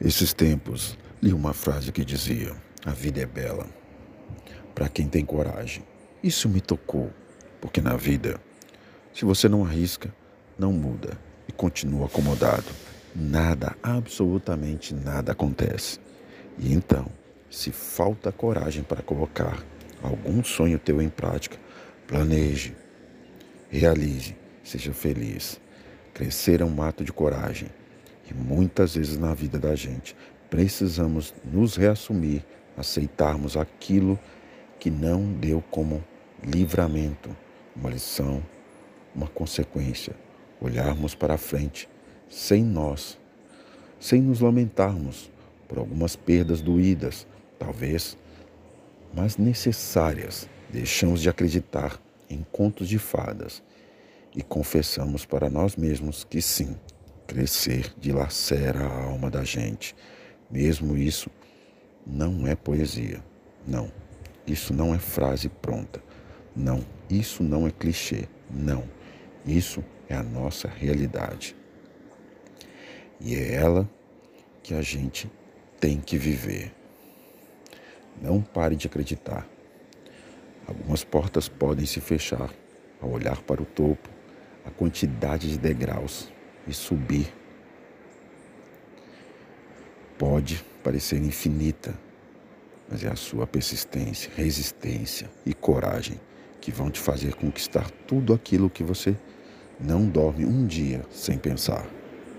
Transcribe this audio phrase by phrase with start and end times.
[0.00, 2.54] Esses tempos li uma frase que dizia:
[2.84, 3.66] A vida é bela
[4.74, 5.84] para quem tem coragem.
[6.22, 7.10] Isso me tocou,
[7.60, 8.40] porque na vida,
[9.14, 10.12] se você não arrisca,
[10.58, 11.18] não muda
[11.48, 12.64] e continua acomodado,
[13.14, 16.00] nada, absolutamente nada acontece.
[16.58, 17.06] E então,
[17.48, 19.64] se falta coragem para colocar
[20.02, 21.56] algum sonho teu em prática,
[22.06, 22.74] planeje,
[23.70, 25.60] realize, seja feliz.
[26.12, 27.68] Crescer é um ato de coragem.
[28.28, 30.16] E muitas vezes na vida da gente
[30.48, 32.44] precisamos nos reassumir,
[32.76, 34.18] aceitarmos aquilo
[34.78, 36.02] que não deu como
[36.42, 37.34] livramento,
[37.74, 38.42] uma lição,
[39.14, 40.14] uma consequência.
[40.60, 41.88] Olharmos para frente
[42.28, 43.18] sem nós,
[43.98, 45.30] sem nos lamentarmos
[45.68, 47.26] por algumas perdas doídas,
[47.58, 48.16] talvez,
[49.14, 50.48] mas necessárias.
[50.70, 53.62] Deixamos de acreditar em contos de fadas
[54.34, 56.76] e confessamos para nós mesmos que sim,
[57.26, 59.94] crescer dilacera a alma da gente.
[60.50, 61.30] Mesmo isso
[62.06, 63.22] não é poesia.
[63.66, 63.90] Não.
[64.46, 66.02] Isso não é frase pronta.
[66.54, 66.84] Não.
[67.08, 68.28] Isso não é clichê.
[68.50, 68.84] Não.
[69.46, 71.56] Isso é a nossa realidade.
[73.20, 73.88] E é ela
[74.62, 75.30] que a gente
[75.80, 76.72] tem que viver.
[78.20, 79.46] Não pare de acreditar.
[80.66, 82.50] Algumas portas podem se fechar
[83.00, 84.08] ao olhar para o topo,
[84.64, 86.32] a quantidade de degraus
[86.66, 87.32] e subir
[90.18, 91.94] pode parecer infinita,
[92.88, 96.20] mas é a sua persistência, resistência e coragem
[96.60, 99.16] que vão te fazer conquistar tudo aquilo que você
[99.80, 101.86] não dorme um dia sem pensar.